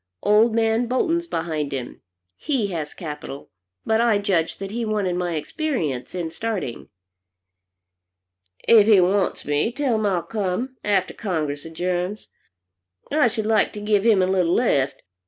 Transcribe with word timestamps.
Old 0.23 0.55
man 0.55 0.87
Bolton's 0.87 1.27
behind 1.27 1.71
him. 1.71 2.01
He 2.35 2.69
has 2.69 2.95
capital, 2.95 3.51
but 3.85 4.01
I 4.01 4.17
judged 4.17 4.57
that 4.59 4.71
he 4.71 4.83
wanted 4.83 5.15
my 5.15 5.35
experience 5.35 6.15
in 6.15 6.31
starting." 6.31 6.89
"If 8.67 8.87
he 8.87 8.99
wants 8.99 9.45
me, 9.45 9.71
tell 9.71 9.93
him 9.93 10.07
I'll 10.07 10.23
come, 10.23 10.75
after 10.83 11.13
Congress 11.13 11.65
adjourns. 11.65 12.29
I 13.11 13.27
should 13.27 13.45
like 13.45 13.73
to 13.73 13.79
give 13.79 14.03
him 14.03 14.23
a 14.23 14.25
little 14.25 14.55
lift. 14.55 15.03